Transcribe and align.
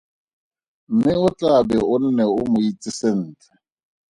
Mme 0.93 1.11
o 1.25 1.27
tla 1.39 1.55
be 1.67 1.77
o 1.93 1.95
nne 2.03 2.23
o 2.39 2.41
mo 2.51 2.59
itse 2.69 2.89
sentle. 2.99 3.51